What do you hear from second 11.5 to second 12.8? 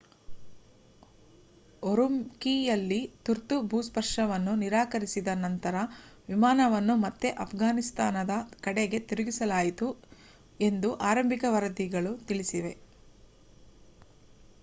ವರದಿಗಳು ತಿಳಿಸಿವೆ